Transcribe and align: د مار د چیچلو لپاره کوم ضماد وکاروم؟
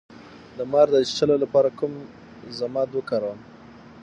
د 0.57 0.59
مار 0.71 0.87
د 0.91 0.95
چیچلو 1.07 1.35
لپاره 1.43 1.69
کوم 1.79 1.93
ضماد 2.59 2.89
وکاروم؟ 2.93 3.39